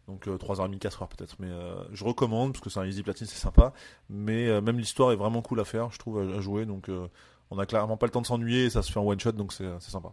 Donc 0.08 0.26
3h30, 0.26 0.74
euh, 0.74 0.78
4h 0.78 1.08
peut-être. 1.08 1.36
Mais 1.38 1.48
euh, 1.48 1.74
je 1.92 2.04
recommande, 2.04 2.52
parce 2.52 2.62
que 2.62 2.70
c'est 2.70 2.80
un 2.80 2.86
easy 2.86 3.02
platine, 3.02 3.26
c'est 3.26 3.38
sympa. 3.38 3.72
Mais 4.08 4.48
euh, 4.48 4.60
même 4.60 4.78
l'histoire 4.78 5.12
est 5.12 5.16
vraiment 5.16 5.42
cool 5.42 5.60
à 5.60 5.64
faire, 5.64 5.90
je 5.90 5.98
trouve, 5.98 6.18
à, 6.18 6.40
jouer. 6.40 6.66
Donc 6.66 6.90
on 7.50 7.58
a 7.58 7.66
clairement 7.66 7.96
pas 7.96 8.06
le 8.06 8.12
temps 8.12 8.22
de 8.22 8.26
s'ennuyer 8.26 8.66
et 8.66 8.70
ça 8.70 8.82
se 8.82 8.92
fait 8.92 8.98
en 8.98 9.06
one 9.06 9.18
shot, 9.18 9.32
donc 9.32 9.52
c'est 9.52 9.80
sympa. 9.80 10.12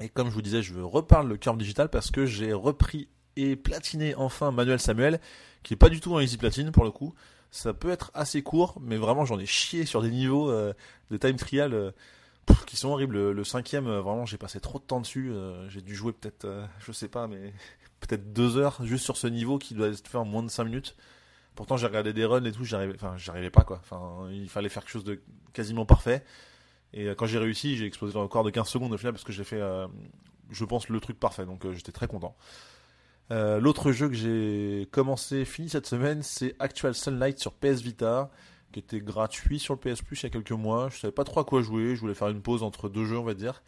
Et 0.00 0.08
comme 0.08 0.28
je 0.28 0.34
vous 0.34 0.42
disais, 0.42 0.62
je 0.62 0.78
reparle 0.80 1.28
le 1.28 1.36
Curve 1.36 1.56
Digital 1.56 1.88
parce 1.88 2.10
que 2.10 2.26
j'ai 2.26 2.52
repris 2.52 3.08
et 3.36 3.56
platiné 3.56 4.14
enfin 4.14 4.50
Manuel 4.50 4.80
Samuel, 4.80 5.20
qui 5.62 5.74
est 5.74 5.76
pas 5.76 5.88
du 5.88 6.00
tout 6.00 6.16
un 6.16 6.22
easy 6.22 6.36
platine 6.36 6.70
pour 6.72 6.84
le 6.84 6.90
coup. 6.90 7.14
Ça 7.50 7.72
peut 7.72 7.90
être 7.90 8.10
assez 8.14 8.42
court, 8.42 8.78
mais 8.80 8.96
vraiment 8.96 9.24
j'en 9.24 9.38
ai 9.38 9.46
chié 9.46 9.86
sur 9.86 10.02
des 10.02 10.10
niveaux 10.10 10.50
de 10.50 11.16
time 11.16 11.36
trial 11.36 11.94
qui 12.66 12.76
sont 12.76 12.88
horribles. 12.88 13.30
Le, 13.30 13.44
cinquième, 13.44 13.86
euh, 13.86 14.00
vraiment, 14.00 14.26
j'ai 14.26 14.38
passé 14.38 14.60
trop 14.60 14.78
de 14.78 14.84
temps 14.84 15.00
dessus. 15.00 15.30
Euh, 15.30 15.68
j'ai 15.68 15.80
dû 15.80 15.94
jouer 15.94 16.12
peut-être, 16.12 16.44
euh, 16.44 16.66
je 16.80 16.92
sais 16.92 17.08
pas, 17.08 17.26
mais 17.26 17.52
peut-être 18.00 18.32
deux 18.32 18.56
heures 18.56 18.84
juste 18.84 19.04
sur 19.04 19.16
ce 19.16 19.26
niveau 19.26 19.58
qui 19.58 19.74
doit 19.74 19.88
être 19.88 20.06
fait 20.06 20.18
en 20.18 20.24
moins 20.24 20.42
de 20.42 20.48
cinq 20.48 20.64
minutes. 20.64 20.96
Pourtant, 21.54 21.76
j'ai 21.76 21.86
regardé 21.86 22.12
des 22.12 22.24
runs 22.24 22.44
et 22.44 22.52
tout, 22.52 22.64
j'arrivais, 22.64 22.94
enfin, 22.96 23.14
j'arrivais 23.16 23.50
pas 23.50 23.62
quoi. 23.62 23.80
Enfin, 23.80 24.28
il 24.32 24.48
fallait 24.48 24.68
faire 24.68 24.82
quelque 24.82 24.92
chose 24.92 25.04
de 25.04 25.22
quasiment 25.52 25.86
parfait. 25.86 26.24
Et 26.92 27.06
quand 27.16 27.26
j'ai 27.26 27.38
réussi, 27.38 27.76
j'ai 27.76 27.86
explosé 27.86 28.14
le 28.14 28.20
record 28.20 28.42
de 28.44 28.50
15 28.50 28.68
secondes 28.68 28.92
au 28.92 28.98
final 28.98 29.12
parce 29.12 29.24
que 29.24 29.32
j'ai 29.32 29.44
fait, 29.44 29.60
je 30.50 30.64
pense, 30.64 30.88
le 30.88 31.00
truc 31.00 31.18
parfait. 31.18 31.44
Donc, 31.44 31.68
j'étais 31.72 31.92
très 31.92 32.08
content. 32.08 32.36
L'autre 33.30 33.92
jeu 33.92 34.08
que 34.08 34.14
j'ai 34.14 34.88
commencé, 34.90 35.44
fini 35.44 35.68
cette 35.68 35.86
semaine, 35.86 36.22
c'est 36.22 36.56
Actual 36.58 36.94
Sunlight 36.94 37.38
sur 37.38 37.52
PS 37.52 37.82
Vita 37.82 38.30
qui 38.74 38.80
était 38.80 39.00
gratuit 39.00 39.60
sur 39.60 39.74
le 39.74 39.80
PS 39.80 40.02
Plus 40.02 40.20
il 40.20 40.24
y 40.24 40.26
a 40.26 40.30
quelques 40.30 40.50
mois. 40.50 40.88
Je 40.90 40.98
savais 40.98 41.12
pas 41.12 41.22
trop 41.22 41.40
à 41.40 41.44
quoi 41.44 41.62
jouer. 41.62 41.94
Je 41.94 42.00
voulais 42.00 42.14
faire 42.14 42.28
une 42.28 42.42
pause 42.42 42.64
entre 42.64 42.88
deux 42.88 43.04
jeux, 43.04 43.18
on 43.18 43.22
va 43.24 43.34
dire. 43.34 43.62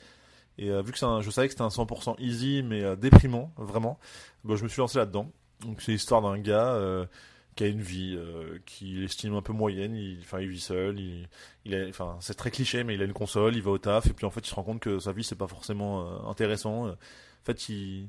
Et 0.58 0.70
euh, 0.70 0.82
vu 0.82 0.92
que 0.92 1.04
un, 1.04 1.20
je 1.20 1.30
savais 1.30 1.46
que 1.46 1.52
c'était 1.52 1.62
un 1.62 1.68
100% 1.68 2.16
easy, 2.18 2.62
mais 2.64 2.82
euh, 2.82 2.96
déprimant, 2.96 3.52
vraiment, 3.56 3.98
bah, 4.42 4.56
je 4.56 4.64
me 4.64 4.68
suis 4.68 4.80
lancé 4.80 4.98
là-dedans. 4.98 5.30
Donc 5.60 5.80
c'est 5.80 5.92
l'histoire 5.92 6.22
d'un 6.22 6.38
gars 6.38 6.72
euh, 6.72 7.06
qui 7.54 7.64
a 7.64 7.68
une 7.68 7.82
vie 7.82 8.18
qu'il 8.66 9.04
estime 9.04 9.34
un 9.34 9.42
peu 9.42 9.52
moyenne. 9.52 9.94
Il, 9.94 10.18
il 10.40 10.48
vit 10.48 10.60
seul. 10.60 10.98
Il, 10.98 11.28
il 11.64 11.92
c'est 12.20 12.34
très 12.34 12.50
cliché, 12.50 12.82
mais 12.82 12.94
il 12.94 13.02
a 13.02 13.04
une 13.04 13.12
console, 13.12 13.54
il 13.54 13.62
va 13.62 13.70
au 13.70 13.78
taf, 13.78 14.06
et 14.06 14.12
puis 14.12 14.26
en 14.26 14.30
fait, 14.30 14.40
il 14.40 14.50
se 14.50 14.54
rend 14.54 14.64
compte 14.64 14.80
que 14.80 14.98
sa 14.98 15.12
vie 15.12 15.24
c'est 15.24 15.36
pas 15.36 15.46
forcément 15.46 16.28
intéressant. 16.28 16.88
En 16.88 16.96
fait, 17.44 17.68
il 17.68 18.08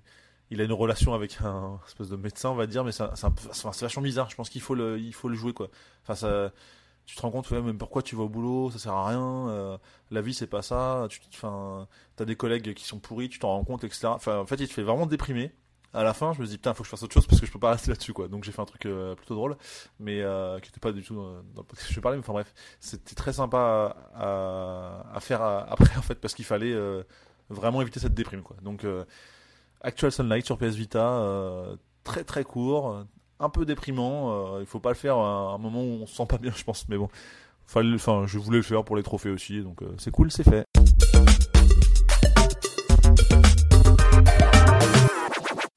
il 0.49 0.61
a 0.61 0.63
une 0.63 0.73
relation 0.73 1.13
avec 1.13 1.37
un 1.41 1.79
espèce 1.87 2.09
de 2.09 2.15
médecin, 2.15 2.49
on 2.49 2.55
va 2.55 2.67
dire, 2.67 2.83
mais 2.83 2.91
c'est 2.91 3.05
vachement 3.81 4.01
bizarre. 4.01 4.29
Je 4.29 4.35
pense 4.35 4.49
qu'il 4.49 4.61
faut 4.61 4.75
le, 4.75 4.99
faut 5.11 5.29
le 5.29 5.35
jouer 5.35 5.53
quoi. 5.53 5.69
Enfin, 6.03 6.15
ça, 6.15 6.53
tu 7.07 7.15
te 7.15 7.21
rends 7.21 7.31
compte, 7.31 7.49
ouais, 7.51 7.61
même 7.61 7.77
pourquoi 7.77 8.03
tu 8.03 8.15
vas 8.17 8.23
au 8.23 8.29
boulot, 8.29 8.69
ça 8.69 8.79
sert 8.79 8.93
à 8.93 9.07
rien. 9.07 9.49
Euh, 9.49 9.77
la 10.11 10.21
vie 10.21 10.33
c'est 10.33 10.45
pas 10.45 10.61
ça. 10.61 11.07
Tu, 11.09 11.21
enfin, 11.33 11.87
t'as 12.17 12.25
des 12.25 12.35
collègues 12.35 12.73
qui 12.73 12.85
sont 12.85 12.99
pourris, 12.99 13.29
tu 13.29 13.39
t'en 13.39 13.47
rends 13.49 13.63
compte, 13.63 13.85
etc. 13.85 14.07
Enfin, 14.07 14.39
en 14.39 14.45
fait, 14.45 14.57
il 14.57 14.67
te 14.67 14.73
fait 14.73 14.83
vraiment 14.83 15.05
déprimer. 15.05 15.53
À 15.93 16.03
la 16.03 16.13
fin, 16.13 16.33
je 16.33 16.41
me 16.41 16.45
dis 16.45 16.57
putain, 16.57 16.73
faut 16.73 16.83
que 16.83 16.87
je 16.87 16.91
fasse 16.91 17.03
autre 17.03 17.13
chose 17.13 17.25
parce 17.25 17.39
que 17.39 17.47
je 17.47 17.51
peux 17.51 17.59
pas 17.59 17.71
rester 17.71 17.89
là-dessus 17.89 18.11
quoi. 18.11 18.27
Donc 18.27 18.43
j'ai 18.43 18.51
fait 18.51 18.61
un 18.61 18.65
truc 18.65 18.85
euh, 18.85 19.15
plutôt 19.15 19.35
drôle, 19.35 19.55
mais 19.99 20.21
euh, 20.21 20.59
qui 20.59 20.69
était 20.69 20.81
pas 20.81 20.91
du 20.91 21.01
tout 21.01 21.15
dans 21.15 21.61
le 21.61 21.63
podcast 21.63 21.93
je 21.93 21.99
parlais. 22.01 22.17
Mais 22.17 22.23
enfin 22.23 22.33
bref, 22.33 22.53
c'était 22.81 23.15
très 23.15 23.31
sympa 23.33 23.95
à, 24.13 25.19
faire 25.21 25.41
après 25.41 25.95
en 25.97 26.01
fait 26.01 26.15
parce 26.15 26.35
qu'il 26.35 26.45
fallait 26.45 26.75
vraiment 27.49 27.81
éviter 27.81 28.01
cette 28.01 28.13
déprime 28.13 28.43
quoi. 28.43 28.57
Donc 28.63 28.85
Actual 29.81 30.11
Sunlight 30.11 30.45
sur 30.45 30.57
PS 30.57 30.75
Vita, 30.75 31.23
très 32.03 32.25
très 32.25 32.43
court, 32.43 33.05
un 33.39 33.49
peu 33.49 33.65
déprimant. 33.65 34.31
Euh, 34.31 34.59
il 34.61 34.65
faut 34.65 34.79
pas 34.79 34.89
le 34.89 34.95
faire 34.95 35.17
à 35.17 35.53
un 35.53 35.57
moment 35.57 35.81
où 35.81 35.99
on 36.01 36.07
se 36.07 36.15
sent 36.15 36.25
pas 36.27 36.37
bien, 36.37 36.51
je 36.55 36.63
pense. 36.63 36.87
Mais 36.89 36.97
bon, 36.97 37.09
enfin, 37.73 38.25
je 38.25 38.37
voulais 38.37 38.57
le 38.57 38.63
faire 38.63 38.83
pour 38.83 38.95
les 38.95 39.03
trophées 39.03 39.29
aussi, 39.29 39.61
donc 39.61 39.81
euh, 39.81 39.93
c'est 39.97 40.11
cool, 40.11 40.31
c'est 40.31 40.43
fait. 40.43 40.65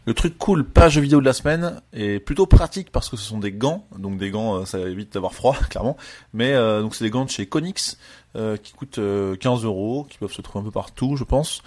Le 0.06 0.14
truc 0.14 0.38
cool, 0.38 0.64
pas 0.64 0.88
jeu 0.88 1.00
vidéo 1.02 1.20
de 1.20 1.26
la 1.26 1.32
semaine, 1.32 1.80
est 1.92 2.18
plutôt 2.18 2.46
pratique 2.46 2.90
parce 2.90 3.08
que 3.08 3.16
ce 3.16 3.22
sont 3.22 3.38
des 3.38 3.52
gants, 3.52 3.86
donc 3.96 4.16
des 4.18 4.30
gants, 4.30 4.64
ça 4.64 4.80
évite 4.80 5.12
d'avoir 5.12 5.34
froid, 5.34 5.54
clairement. 5.70 5.96
Mais 6.32 6.54
donc 6.80 6.96
c'est 6.96 7.04
des 7.04 7.10
gants 7.10 7.26
de 7.26 7.30
chez 7.30 7.46
Konix 7.46 7.96
qui 8.34 8.72
coûtent 8.72 8.98
15 9.38 9.64
euros, 9.64 10.04
qui 10.08 10.18
peuvent 10.18 10.32
se 10.32 10.42
trouver 10.42 10.62
un 10.62 10.64
peu 10.64 10.72
partout, 10.72 11.16
je 11.16 11.22
pense. 11.22 11.62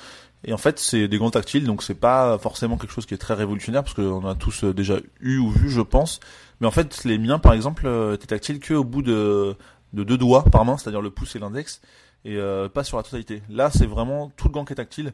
Et 0.45 0.53
en 0.53 0.57
fait, 0.57 0.79
c'est 0.79 1.07
des 1.07 1.17
gants 1.17 1.29
tactiles, 1.29 1.65
donc 1.65 1.83
c'est 1.83 1.95
pas 1.95 2.37
forcément 2.37 2.77
quelque 2.77 2.91
chose 2.91 3.05
qui 3.05 3.13
est 3.13 3.17
très 3.17 3.33
révolutionnaire 3.33 3.83
parce 3.83 3.95
qu'on 3.95 4.25
a 4.27 4.35
tous 4.35 4.65
euh, 4.65 4.73
déjà 4.73 4.97
eu 5.21 5.37
ou 5.37 5.49
vu, 5.49 5.69
je 5.69 5.81
pense. 5.81 6.19
Mais 6.59 6.67
en 6.67 6.71
fait, 6.71 7.05
les 7.05 7.17
miens, 7.17 7.39
par 7.39 7.53
exemple, 7.53 7.87
euh, 7.87 8.15
étaient 8.15 8.27
tactiles 8.27 8.59
que 8.59 8.73
au 8.73 8.83
bout 8.83 9.01
de, 9.01 9.55
de 9.93 10.03
deux 10.03 10.17
doigts 10.17 10.43
par 10.43 10.65
main, 10.65 10.77
c'est-à-dire 10.77 11.01
le 11.01 11.11
pouce 11.11 11.35
et 11.35 11.39
l'index, 11.39 11.81
et 12.25 12.35
euh, 12.35 12.67
pas 12.67 12.83
sur 12.83 12.97
la 12.97 13.03
totalité. 13.03 13.41
Là, 13.49 13.69
c'est 13.71 13.85
vraiment 13.85 14.31
tout 14.35 14.47
le 14.47 14.53
gant 14.53 14.65
qui 14.65 14.73
est 14.73 14.77
tactile. 14.77 15.13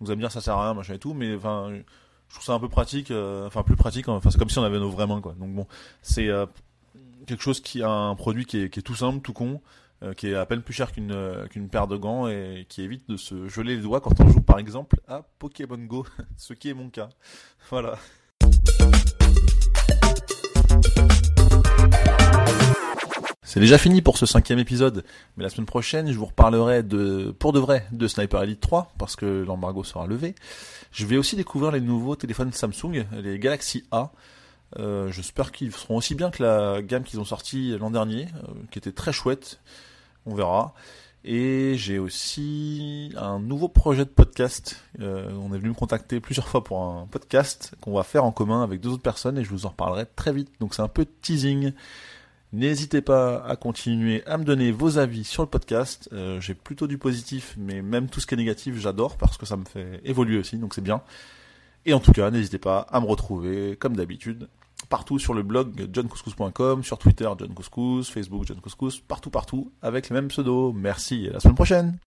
Vous 0.00 0.10
allez 0.10 0.16
me 0.16 0.22
dire 0.22 0.32
ça 0.32 0.40
sert 0.40 0.54
à 0.56 0.64
rien, 0.64 0.74
machin 0.74 0.94
et 0.94 0.98
tout, 0.98 1.12
mais 1.12 1.34
enfin, 1.34 1.70
je 2.28 2.34
trouve 2.34 2.44
ça 2.44 2.54
un 2.54 2.60
peu 2.60 2.70
pratique, 2.70 3.12
enfin 3.46 3.62
plus 3.62 3.76
pratique. 3.76 4.08
Enfin, 4.08 4.30
c'est 4.30 4.38
comme 4.38 4.48
si 4.48 4.58
on 4.58 4.64
avait 4.64 4.78
nos 4.78 4.88
vraies 4.88 5.06
mains, 5.06 5.20
quoi. 5.20 5.34
Donc 5.38 5.50
bon, 5.50 5.66
c'est 6.00 6.30
quelque 7.26 7.42
chose 7.42 7.60
qui 7.60 7.82
a 7.82 7.90
un 7.90 8.14
produit 8.14 8.46
qui 8.46 8.62
est 8.62 8.82
tout 8.82 8.94
simple, 8.94 9.20
tout 9.20 9.34
con, 9.34 9.60
euh, 10.02 10.14
qui 10.14 10.28
est 10.28 10.34
à 10.34 10.46
peine 10.46 10.62
plus 10.62 10.72
cher 10.72 10.92
qu'une 10.92 11.12
euh, 11.12 11.46
qu'une 11.46 11.68
paire 11.68 11.86
de 11.86 11.98
gants 11.98 12.26
et 12.26 12.64
qui 12.70 12.80
évite 12.80 13.06
de 13.10 13.18
se 13.18 13.48
geler 13.48 13.76
les 13.76 13.82
doigts 13.82 14.00
quand 14.00 14.18
on 14.18 14.28
joue 14.28 14.40
par 14.40 14.58
exemple 14.58 14.98
à 15.06 15.20
Pokémon 15.38 15.76
Go, 15.76 16.06
ce 16.38 16.54
qui 16.54 16.70
est 16.70 16.74
mon 16.74 16.88
cas. 16.88 17.10
Voilà. 17.68 17.98
C'est 23.42 23.60
déjà 23.60 23.76
fini 23.76 24.00
pour 24.00 24.16
ce 24.16 24.24
cinquième 24.24 24.58
épisode, 24.58 25.04
mais 25.36 25.42
la 25.42 25.50
semaine 25.50 25.66
prochaine, 25.66 26.10
je 26.10 26.16
vous 26.16 26.26
reparlerai 26.26 26.82
de, 26.82 27.34
pour 27.38 27.52
de 27.52 27.58
vrai, 27.58 27.84
de 27.92 28.08
Sniper 28.08 28.44
Elite 28.44 28.60
3, 28.60 28.92
parce 28.96 29.16
que 29.16 29.44
l'embargo 29.44 29.84
sera 29.84 30.06
levé. 30.06 30.34
Je 30.92 31.04
vais 31.04 31.18
aussi 31.18 31.36
découvrir 31.36 31.72
les 31.72 31.80
nouveaux 31.80 32.16
téléphones 32.16 32.52
Samsung, 32.52 33.04
les 33.12 33.38
Galaxy 33.38 33.84
A. 33.90 34.12
Euh, 34.78 35.10
J'espère 35.10 35.50
qu'ils 35.50 35.72
seront 35.72 35.96
aussi 35.96 36.14
bien 36.14 36.30
que 36.30 36.42
la 36.42 36.80
gamme 36.80 37.02
qu'ils 37.02 37.18
ont 37.18 37.24
sorti 37.24 37.76
l'an 37.76 37.90
dernier, 37.90 38.28
qui 38.70 38.78
était 38.78 38.92
très 38.92 39.12
chouette 39.12 39.60
on 40.26 40.34
verra. 40.34 40.74
Et 41.22 41.74
j'ai 41.76 41.98
aussi 41.98 43.12
un 43.16 43.38
nouveau 43.40 43.68
projet 43.68 44.04
de 44.04 44.10
podcast. 44.10 44.82
Euh, 45.00 45.30
on 45.42 45.52
est 45.52 45.58
venu 45.58 45.68
me 45.68 45.74
contacter 45.74 46.18
plusieurs 46.18 46.48
fois 46.48 46.64
pour 46.64 46.82
un 46.82 47.06
podcast 47.10 47.74
qu'on 47.82 47.92
va 47.92 48.04
faire 48.04 48.24
en 48.24 48.32
commun 48.32 48.62
avec 48.62 48.80
deux 48.80 48.88
autres 48.88 49.02
personnes 49.02 49.36
et 49.36 49.44
je 49.44 49.50
vous 49.50 49.66
en 49.66 49.70
reparlerai 49.70 50.06
très 50.16 50.32
vite. 50.32 50.50
Donc 50.60 50.74
c'est 50.74 50.82
un 50.82 50.88
peu 50.88 51.06
teasing. 51.20 51.72
N'hésitez 52.52 53.02
pas 53.02 53.44
à 53.44 53.54
continuer 53.56 54.24
à 54.26 54.38
me 54.38 54.44
donner 54.44 54.72
vos 54.72 54.96
avis 54.98 55.24
sur 55.24 55.42
le 55.42 55.48
podcast. 55.48 56.08
Euh, 56.12 56.40
j'ai 56.40 56.54
plutôt 56.54 56.86
du 56.86 56.96
positif, 56.96 57.54
mais 57.58 57.82
même 57.82 58.08
tout 58.08 58.20
ce 58.20 58.26
qui 58.26 58.34
est 58.34 58.38
négatif, 58.38 58.76
j'adore 58.78 59.18
parce 59.18 59.36
que 59.36 59.44
ça 59.44 59.56
me 59.56 59.64
fait 59.64 60.00
évoluer 60.04 60.38
aussi, 60.38 60.56
donc 60.56 60.74
c'est 60.74 60.80
bien. 60.80 61.02
Et 61.84 61.92
en 61.92 62.00
tout 62.00 62.12
cas, 62.12 62.30
n'hésitez 62.30 62.58
pas 62.58 62.80
à 62.90 63.00
me 63.00 63.06
retrouver, 63.06 63.76
comme 63.78 63.94
d'habitude, 63.94 64.48
partout 64.90 65.18
sur 65.18 65.32
le 65.32 65.42
blog 65.42 65.88
johncouscous.com, 65.90 66.84
sur 66.84 66.98
Twitter 66.98 67.28
John 67.38 67.54
Couscous, 67.54 68.10
Facebook 68.10 68.44
John 68.46 68.60
Couscous, 68.60 69.00
partout 69.00 69.30
partout 69.30 69.72
avec 69.80 70.10
les 70.10 70.14
mêmes 70.14 70.28
pseudos. 70.28 70.74
Merci 70.74 71.24
et 71.24 71.30
à 71.30 71.32
la 71.34 71.40
semaine 71.40 71.54
prochaine. 71.54 71.98